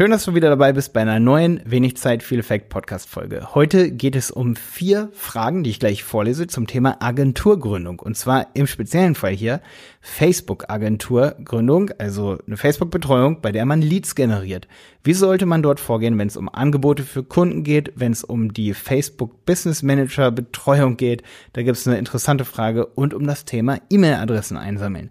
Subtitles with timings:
[0.00, 3.54] Schön, dass du wieder dabei bist bei einer neuen Wenig Zeit, viel Effekt Podcast Folge.
[3.54, 7.98] Heute geht es um vier Fragen, die ich gleich vorlese zum Thema Agenturgründung.
[7.98, 9.60] Und zwar im speziellen Fall hier
[10.00, 14.68] Facebook Agenturgründung, also eine Facebook Betreuung, bei der man Leads generiert.
[15.04, 18.54] Wie sollte man dort vorgehen, wenn es um Angebote für Kunden geht, wenn es um
[18.54, 21.22] die Facebook Business Manager Betreuung geht?
[21.52, 25.10] Da gibt es eine interessante Frage und um das Thema E-Mail-Adressen einsammeln.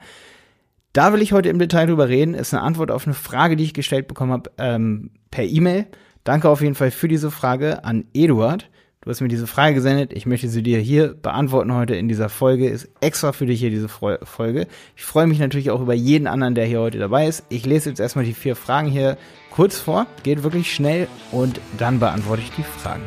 [0.93, 2.33] Da will ich heute im Detail drüber reden.
[2.33, 5.85] Ist eine Antwort auf eine Frage, die ich gestellt bekommen habe ähm, per E-Mail.
[6.23, 8.69] Danke auf jeden Fall für diese Frage an Eduard.
[9.01, 10.11] Du hast mir diese Frage gesendet.
[10.14, 12.67] Ich möchte sie dir hier beantworten heute in dieser Folge.
[12.67, 14.67] Ist extra für dich hier diese Folge.
[14.97, 17.45] Ich freue mich natürlich auch über jeden anderen, der hier heute dabei ist.
[17.47, 19.17] Ich lese jetzt erstmal die vier Fragen hier
[19.51, 20.06] kurz vor.
[20.23, 23.03] Geht wirklich schnell und dann beantworte ich die Fragen.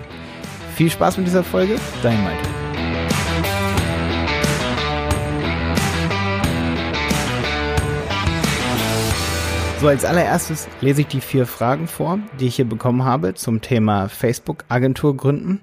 [0.77, 1.77] Viel Spaß mit dieser Folge.
[2.02, 2.62] Dein Malte.
[9.83, 13.63] So, als allererstes lese ich die vier Fragen vor, die ich hier bekommen habe zum
[13.63, 15.61] Thema Facebook-Agentur gründen.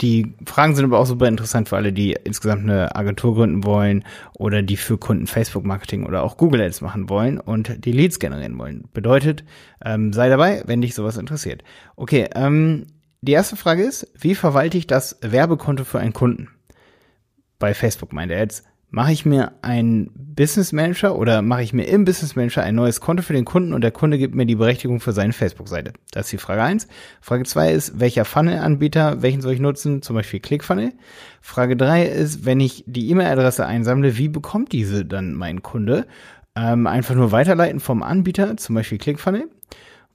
[0.00, 4.06] Die Fragen sind aber auch super interessant für alle, die insgesamt eine Agentur gründen wollen
[4.32, 8.58] oder die für Kunden Facebook-Marketing oder auch Google Ads machen wollen und die Leads generieren
[8.58, 8.88] wollen.
[8.94, 9.44] Bedeutet,
[9.84, 11.62] ähm, sei dabei, wenn dich sowas interessiert.
[11.94, 12.86] Okay, ähm,
[13.20, 16.48] die erste Frage ist, wie verwalte ich das Werbekonto für einen Kunden?
[17.58, 22.04] Bei Facebook er jetzt, mache ich mir einen Business Manager oder mache ich mir im
[22.04, 25.00] Business Manager ein neues Konto für den Kunden und der Kunde gibt mir die Berechtigung
[25.00, 25.92] für seine Facebook-Seite.
[26.12, 26.88] Das ist die Frage eins.
[27.20, 30.00] Frage zwei ist, welcher Funnel-Anbieter, welchen soll ich nutzen?
[30.00, 30.92] Zum Beispiel ClickFunnel.
[31.40, 36.06] Frage drei ist, wenn ich die E-Mail-Adresse einsammle, wie bekommt diese dann mein Kunde?
[36.56, 39.48] Ähm, einfach nur weiterleiten vom Anbieter, zum Beispiel ClickFunnel.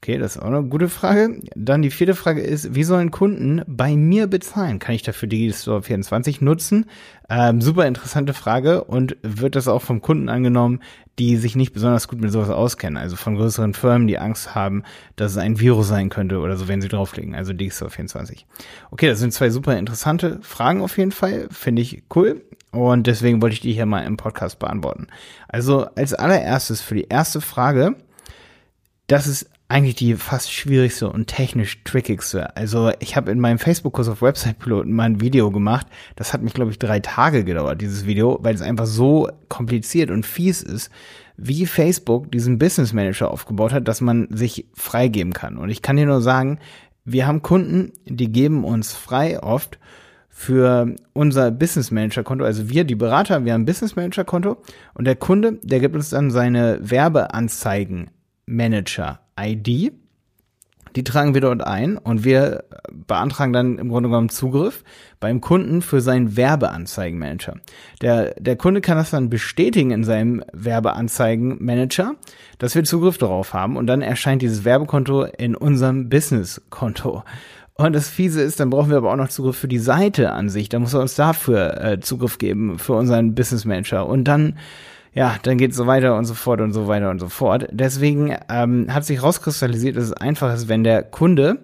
[0.04, 1.40] Okay, das ist auch eine gute Frage.
[1.56, 4.80] Dann die vierte Frage ist, wie sollen Kunden bei mir bezahlen?
[4.80, 6.88] Kann ich dafür Digistore 24 nutzen?
[7.30, 10.82] Ähm, super interessante Frage und wird das auch vom Kunden angenommen,
[11.20, 12.98] die sich nicht besonders gut mit sowas auskennen?
[12.98, 14.84] Also von größeren Firmen, die Angst haben,
[15.16, 17.34] dass es ein Virus sein könnte oder so, wenn sie draufklicken.
[17.34, 18.46] Also Digistore 24.
[18.92, 21.48] Okay, das sind zwei super interessante Fragen auf jeden Fall.
[21.50, 22.42] Finde ich cool.
[22.72, 25.08] Und deswegen wollte ich die hier mal im Podcast beantworten.
[25.48, 27.96] Also als allererstes für die erste Frage,
[29.08, 32.56] das ist eigentlich die fast schwierigste und technisch trickigste.
[32.56, 35.88] Also ich habe in meinem Facebook-Kurs auf Website-Piloten mal ein Video gemacht.
[36.16, 40.12] Das hat mich, glaube ich, drei Tage gedauert, dieses Video, weil es einfach so kompliziert
[40.12, 40.92] und fies ist,
[41.38, 45.58] wie Facebook diesen Business Manager aufgebaut hat, dass man sich freigeben kann.
[45.58, 46.60] Und ich kann dir nur sagen,
[47.04, 49.80] wir haben Kunden, die geben uns frei oft
[50.30, 54.58] für unser Business Manager Konto, also wir, die Berater, wir haben ein Business Manager Konto
[54.94, 58.12] und der Kunde, der gibt uns dann seine Werbeanzeigen
[58.46, 59.94] Manager ID.
[60.96, 64.84] Die tragen wir dort ein und wir beantragen dann im Grunde genommen Zugriff
[65.20, 67.56] beim Kunden für seinen Werbeanzeigenmanager.
[68.02, 72.16] Der, der Kunde kann das dann bestätigen in seinem Werbeanzeigenmanager,
[72.60, 77.24] dass wir Zugriff darauf haben und dann erscheint dieses Werbekonto in unserem Businesskonto.
[77.76, 80.50] Und das Fiese ist, dann brauchen wir aber auch noch Zugriff für die Seite an
[80.50, 80.70] sich.
[80.70, 84.06] Da muss er uns dafür äh, Zugriff geben, für unseren Business Manager.
[84.06, 84.60] Und dann
[85.14, 87.68] ja, dann geht es so weiter und so fort und so weiter und so fort.
[87.72, 91.60] Deswegen ähm, hat sich rauskristallisiert, dass es einfach ist, wenn der Kunde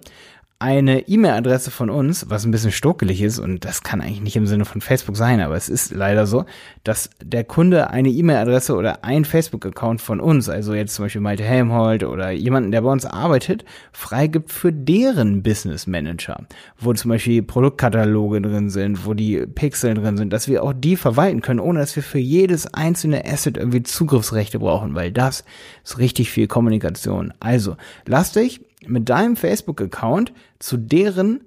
[0.61, 4.45] eine E-Mail-Adresse von uns, was ein bisschen stokelig ist, und das kann eigentlich nicht im
[4.45, 6.43] Sinne von Facebook sein, aber es ist leider so,
[6.83, 11.45] dass der Kunde eine E-Mail-Adresse oder ein Facebook-Account von uns, also jetzt zum Beispiel Malte
[11.45, 16.45] Helmholt oder jemanden, der bei uns arbeitet, freigibt für deren Business Manager,
[16.77, 20.97] wo zum Beispiel Produktkataloge drin sind, wo die Pixel drin sind, dass wir auch die
[20.97, 25.45] verwalten können, ohne dass wir für jedes einzelne Asset irgendwie Zugriffsrechte brauchen, weil das
[25.85, 27.33] ist richtig viel Kommunikation.
[27.39, 31.41] Also, lasst euch mit deinem Facebook-Account zu deren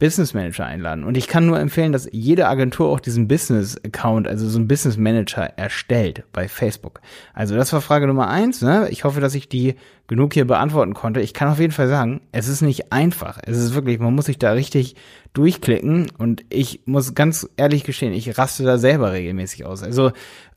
[0.00, 1.04] Business Manager einladen.
[1.04, 4.66] Und ich kann nur empfehlen, dass jede Agentur auch diesen Business Account, also so einen
[4.66, 7.02] Business Manager erstellt bei Facebook.
[7.34, 8.62] Also das war Frage Nummer eins.
[8.62, 8.88] Ne?
[8.90, 9.74] Ich hoffe, dass ich die
[10.10, 11.20] genug hier beantworten konnte.
[11.20, 13.38] Ich kann auf jeden Fall sagen, es ist nicht einfach.
[13.44, 14.96] Es ist wirklich, man muss sich da richtig
[15.34, 19.84] durchklicken und ich muss ganz ehrlich gestehen, ich raste da selber regelmäßig aus.
[19.84, 20.10] Also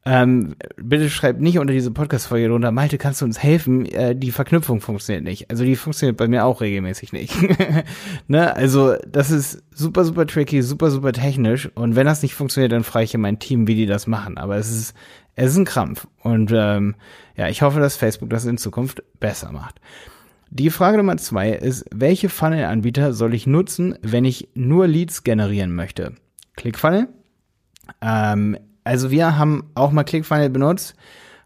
[0.05, 3.85] ähm, bitte schreibt nicht unter diese Podcast-Folge drunter, Malte, kannst du uns helfen?
[3.85, 5.51] Äh, die Verknüpfung funktioniert nicht.
[5.51, 7.35] Also die funktioniert bei mir auch regelmäßig nicht.
[8.27, 8.55] ne?
[8.55, 11.69] Also das ist super, super tricky, super, super technisch.
[11.75, 14.39] Und wenn das nicht funktioniert, dann frage ich ja mein Team, wie die das machen.
[14.39, 14.95] Aber es ist,
[15.35, 16.07] es ist ein Krampf.
[16.21, 16.95] Und ähm,
[17.35, 19.79] ja, ich hoffe, dass Facebook das in Zukunft besser macht.
[20.49, 25.73] Die Frage Nummer zwei ist, welche Funnel-Anbieter soll ich nutzen, wenn ich nur Leads generieren
[25.73, 26.13] möchte?
[26.55, 27.07] ClickFunnel,
[28.01, 30.95] ähm, also wir haben auch mal ClickFunnels benutzt,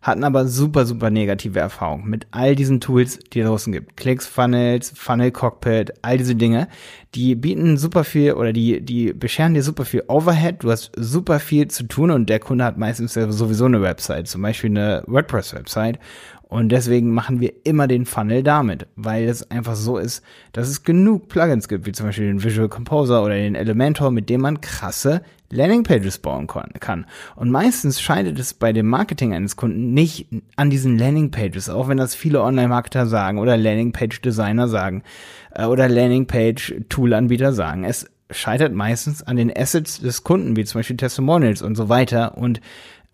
[0.02, 3.98] hatten aber super, super negative Erfahrungen mit all diesen Tools, die es draußen gibt.
[3.98, 6.68] ClickFunnels, Funnel Cockpit, all diese Dinge,
[7.16, 10.64] die bieten super viel oder die, die bescheren dir super viel Overhead.
[10.64, 14.42] Du hast super viel zu tun und der Kunde hat meistens sowieso eine Website, zum
[14.42, 16.00] Beispiel eine WordPress-Website.
[16.50, 20.24] Und deswegen machen wir immer den Funnel damit, weil es einfach so ist,
[20.54, 24.30] dass es genug Plugins gibt, wie zum Beispiel den Visual Composer oder den Elementor, mit
[24.30, 27.06] dem man krasse Landingpages bauen kann.
[27.36, 31.98] Und meistens scheitert es bei dem Marketing eines Kunden nicht an diesen Landingpages, auch wenn
[31.98, 35.04] das viele Online-Marketer sagen oder Landingpage-Designer sagen
[35.54, 37.84] äh, oder Landingpage-Tool-Anbieter sagen.
[37.84, 42.38] Es scheitert meistens an den Assets des Kunden, wie zum Beispiel Testimonials und so weiter.
[42.38, 42.62] Und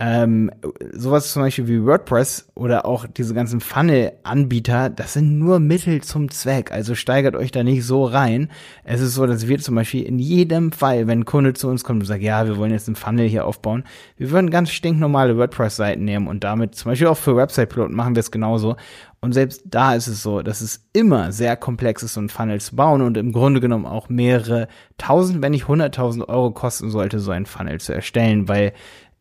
[0.05, 0.51] ähm,
[0.91, 6.29] sowas zum Beispiel wie WordPress oder auch diese ganzen Funnel-Anbieter, das sind nur Mittel zum
[6.29, 6.73] Zweck.
[6.73, 8.51] Also steigert euch da nicht so rein.
[8.83, 11.85] Es ist so, dass wir zum Beispiel in jedem Fall, wenn ein Kunde zu uns
[11.85, 13.85] kommt und sagt, ja, wir wollen jetzt einen Funnel hier aufbauen,
[14.17, 18.19] wir würden ganz stinknormale WordPress-Seiten nehmen und damit zum Beispiel auch für Website-Piloten machen wir
[18.19, 18.75] es genauso.
[19.21, 22.59] Und selbst da ist es so, dass es immer sehr komplex ist, so ein Funnel
[22.59, 24.67] zu bauen und im Grunde genommen auch mehrere
[24.97, 28.73] tausend, wenn nicht hunderttausend Euro kosten sollte, so ein Funnel zu erstellen, weil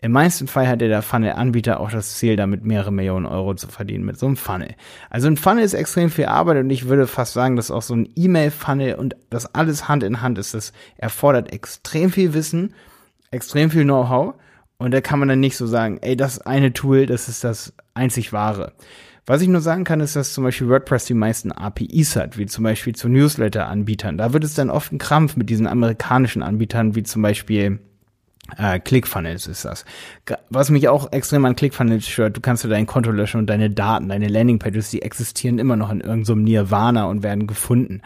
[0.02, 4.04] im meisten Fall hat der Funnel-Anbieter auch das Ziel, damit mehrere Millionen Euro zu verdienen
[4.04, 4.74] mit so einem Funnel.
[5.10, 7.94] Also ein Funnel ist extrem viel Arbeit und ich würde fast sagen, dass auch so
[7.94, 10.54] ein E-Mail-Funnel und das alles Hand in Hand ist.
[10.54, 12.74] Das erfordert extrem viel Wissen,
[13.30, 14.34] extrem viel Know-how
[14.76, 17.72] und da kann man dann nicht so sagen, ey, das eine Tool, das ist das
[17.94, 18.72] einzig wahre.
[19.24, 22.46] Was ich nur sagen kann, ist, dass zum Beispiel WordPress die meisten APIs hat, wie
[22.46, 24.18] zum Beispiel zu Newsletter-Anbietern.
[24.18, 27.78] Da wird es dann oft ein Krampf mit diesen amerikanischen Anbietern, wie zum Beispiel
[28.56, 29.84] äh, ClickFunnels ist das.
[30.50, 33.70] Was mich auch extrem an ClickFunnels stört, du kannst du dein Konto löschen und deine
[33.70, 38.02] Daten, deine Landingpages, die existieren immer noch in irgendeinem so Nirvana und werden gefunden.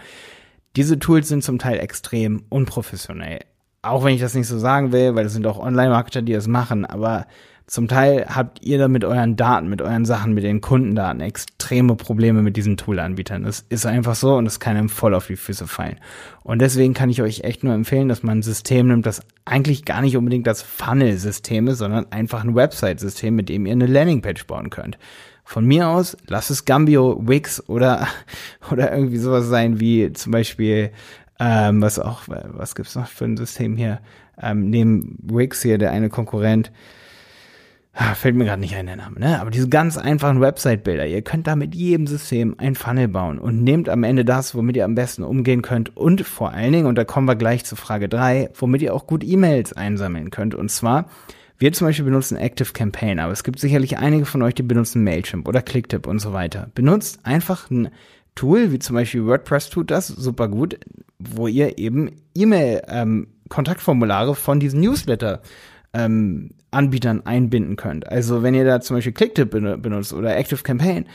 [0.77, 3.41] Diese Tools sind zum Teil extrem unprofessionell.
[3.83, 6.49] Auch wenn ich das nicht so sagen will, weil es sind auch Online-Marketer, die das
[6.49, 7.27] machen, aber
[7.67, 11.97] zum Teil habt ihr da mit euren Daten, mit euren Sachen, mit den Kundendaten extreme
[11.97, 13.43] Probleme mit diesen Tool-Anbietern.
[13.43, 15.97] Das ist einfach so und es kann einem voll auf die Füße fallen.
[16.45, 19.85] Und deswegen kann ich euch echt nur empfehlen, dass man ein System nimmt, das eigentlich
[19.85, 24.47] gar nicht unbedingt das Funnel-System ist, sondern einfach ein Website-System, mit dem ihr eine Landingpage
[24.47, 24.97] bauen könnt.
[25.43, 28.07] Von mir aus, lasst es Gambio, Wix oder,
[28.71, 30.91] oder irgendwie sowas sein wie zum Beispiel,
[31.41, 33.99] ähm, was auch, was gibt's noch für ein System hier?
[34.41, 36.71] Ähm, neben Wix hier, der eine Konkurrent,
[38.15, 39.41] fällt mir gerade nicht ein der Name, ne?
[39.41, 43.63] Aber diese ganz einfachen Website-Bilder, ihr könnt da mit jedem System ein Funnel bauen und
[43.65, 46.97] nehmt am Ende das, womit ihr am besten umgehen könnt und vor allen Dingen, und
[46.97, 50.55] da kommen wir gleich zu Frage drei, womit ihr auch gut E-Mails einsammeln könnt.
[50.55, 51.09] Und zwar,
[51.59, 55.03] wir zum Beispiel benutzen Active Campaign, aber es gibt sicherlich einige von euch, die benutzen
[55.03, 56.69] Mailchimp oder Clicktip und so weiter.
[56.75, 57.89] Benutzt einfach ein
[58.35, 60.79] Tool, wie zum Beispiel WordPress tut das super gut,
[61.19, 65.41] wo ihr eben E-Mail-Kontaktformulare ähm, von diesen Newsletter
[65.97, 68.07] ähm, Anbietern einbinden könnt.
[68.11, 71.07] Also wenn ihr da zum Beispiel Clicktip benutzt oder Active Campaign,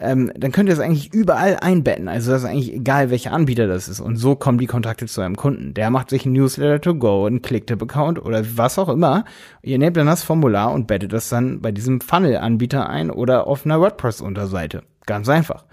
[0.00, 2.08] ähm, dann könnt ihr es eigentlich überall einbetten.
[2.08, 4.00] Also das ist eigentlich egal, welcher Anbieter das ist.
[4.00, 5.74] Und so kommen die Kontakte zu eurem Kunden.
[5.74, 9.24] Der macht sich ein Newsletter to go, einen Clicktip-Account oder was auch immer.
[9.62, 13.64] Ihr nehmt dann das Formular und bettet das dann bei diesem Funnel-Anbieter ein oder auf
[13.64, 14.82] einer WordPress-Unterseite.
[15.06, 15.64] Ganz einfach.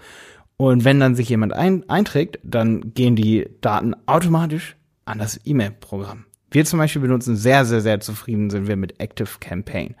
[0.56, 6.25] Und wenn dann sich jemand ein einträgt, dann gehen die Daten automatisch an das E-Mail-Programm.
[6.50, 9.94] Wir zum Beispiel benutzen sehr, sehr, sehr zufrieden sind wir mit Active Campaign.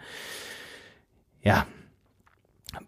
[1.42, 1.66] Ja.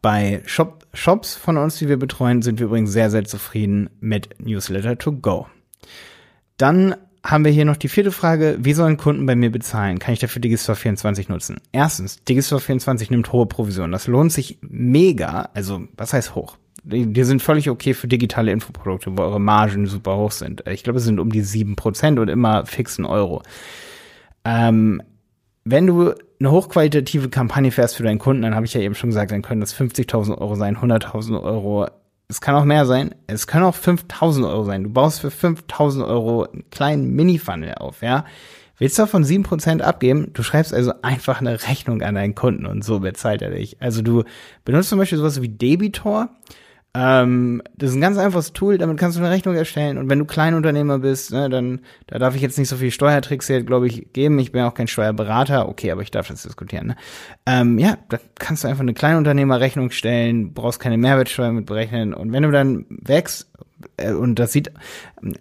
[0.03, 4.39] Bei Shop, Shops von uns, die wir betreuen, sind wir übrigens sehr, sehr zufrieden mit
[4.39, 5.47] Newsletter to go.
[6.57, 6.95] Dann
[7.25, 8.59] haben wir hier noch die vierte Frage.
[8.61, 9.99] Wie sollen Kunden bei mir bezahlen?
[9.99, 11.61] Kann ich dafür Digistore 24 nutzen?
[11.73, 13.93] Erstens, Digistore 24 nimmt hohe Provisionen.
[13.93, 15.51] Das lohnt sich mega.
[15.55, 16.57] Also, was heißt hoch?
[16.83, 20.65] Die, die sind völlig okay für digitale Infoprodukte, wo eure Margen super hoch sind.
[20.69, 23.43] Ich glaube, es sind um die sieben Prozent und immer fixen Euro.
[24.45, 25.03] Ähm,
[25.65, 29.11] wenn du eine hochqualitative Kampagne fährst für deinen Kunden, dann habe ich ja eben schon
[29.11, 31.89] gesagt, dann können das 50.000 Euro sein, 100.000 Euro.
[32.29, 33.15] Es kann auch mehr sein.
[33.27, 34.85] Es können auch 5.000 Euro sein.
[34.85, 38.25] Du baust für 5.000 Euro einen kleinen Mini-Funnel auf, ja.
[38.79, 40.31] Willst du davon 7% abgeben?
[40.35, 43.77] Du schreibst also einfach eine Rechnung an deinen Kunden und so bezahlt er dich.
[43.83, 44.23] Also du
[44.65, 46.29] benutzt zum Beispiel sowas wie Debitor
[47.01, 49.99] ähm, das ist ein ganz einfaches Tool, damit kannst du eine Rechnung erstellen.
[49.99, 53.47] Und wenn du Kleinunternehmer bist, ne, dann da darf ich jetzt nicht so viel Steuertricks
[53.47, 54.37] hier, glaube ich, geben.
[54.41, 56.89] Ich bin auch kein Steuerberater, okay, aber ich darf das diskutieren.
[56.89, 56.97] Ne?
[57.47, 62.15] Ähm, ja, da kannst du einfach eine Kleinunternehmerrechnung stellen, brauchst keine Mehrwertsteuer mit berechnen.
[62.15, 63.49] Und wenn du dann wächst,
[63.97, 64.73] äh, und das sieht,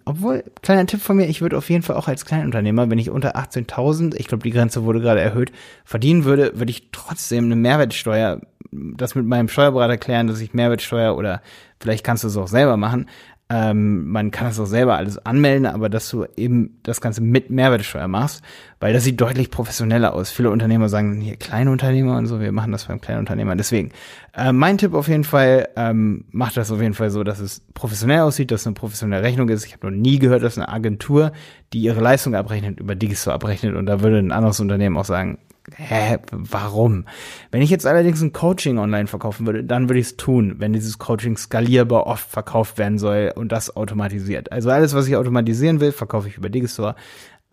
[0.04, 3.10] obwohl, kleiner Tipp von mir, ich würde auf jeden Fall auch als Kleinunternehmer, wenn ich
[3.10, 5.50] unter 18.000, ich glaube, die Grenze wurde gerade erhöht,
[5.84, 11.16] verdienen würde, würde ich trotzdem eine Mehrwertsteuer das mit meinem Steuerberater klären, dass ich Mehrwertsteuer
[11.16, 11.42] oder
[11.80, 13.06] vielleicht kannst du es auch selber machen.
[13.50, 17.48] Ähm, man kann das auch selber alles anmelden, aber dass du eben das Ganze mit
[17.48, 18.42] Mehrwertsteuer machst,
[18.78, 20.30] weil das sieht deutlich professioneller aus.
[20.30, 23.56] Viele Unternehmer sagen hier kleine Unternehmer und so, wir machen das beim kleinen Unternehmer.
[23.56, 23.92] Deswegen,
[24.34, 27.62] äh, mein Tipp auf jeden Fall, ähm, macht das auf jeden Fall so, dass es
[27.72, 29.64] professionell aussieht, dass es eine professionelle Rechnung ist.
[29.64, 31.32] Ich habe noch nie gehört, dass eine Agentur,
[31.72, 35.38] die ihre Leistung abrechnet, über Digistore abrechnet und da würde ein anderes Unternehmen auch sagen,
[35.76, 37.04] hä, warum?
[37.50, 40.72] Wenn ich jetzt allerdings ein Coaching online verkaufen würde, dann würde ich es tun, wenn
[40.72, 44.52] dieses Coaching skalierbar oft verkauft werden soll und das automatisiert.
[44.52, 46.94] Also alles, was ich automatisieren will, verkaufe ich über Digistore.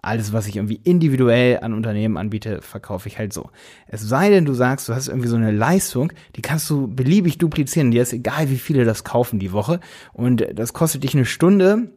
[0.02, 3.50] Alles, was ich irgendwie individuell an Unternehmen anbiete, verkaufe ich halt so.
[3.88, 7.40] Es sei denn, du sagst, du hast irgendwie so eine Leistung, die kannst du beliebig
[7.40, 7.90] duplizieren.
[7.90, 9.80] Dir ist egal, wie viele das kaufen die Woche.
[10.14, 11.90] Und das kostet dich eine Stunde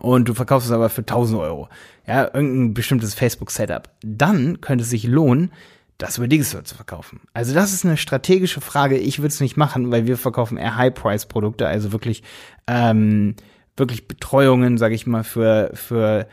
[0.00, 1.68] und du verkaufst es aber für 1000 Euro.
[2.06, 3.90] Ja, irgendein bestimmtes Facebook-Setup.
[4.02, 5.50] Dann könnte es sich lohnen,
[5.98, 7.20] das über Digistore zu verkaufen.
[7.32, 8.98] Also das ist eine strategische Frage.
[8.98, 12.22] Ich würde es nicht machen, weil wir verkaufen eher High-Price-Produkte, also wirklich,
[12.66, 13.34] ähm,
[13.76, 16.26] wirklich Betreuungen, sage ich mal, für, für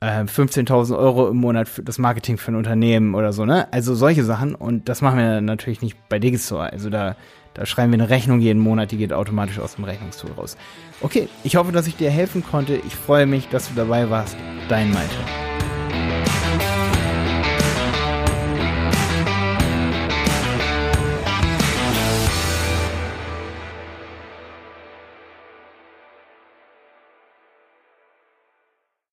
[0.00, 3.72] äh, 15.000 Euro im Monat für das Marketing für ein Unternehmen oder so, ne?
[3.72, 4.54] Also solche Sachen.
[4.54, 6.72] Und das machen wir natürlich nicht bei Digistore.
[6.72, 7.16] Also da,
[7.58, 10.56] da schreiben wir eine Rechnung jeden Monat, die geht automatisch aus dem Rechnungstool raus.
[11.00, 12.76] Okay, ich hoffe, dass ich dir helfen konnte.
[12.86, 14.36] Ich freue mich, dass du dabei warst.
[14.68, 15.47] Dein Malte.